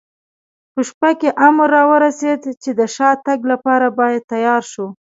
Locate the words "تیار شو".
4.31-4.87